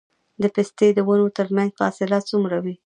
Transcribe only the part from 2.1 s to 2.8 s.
څومره وي؟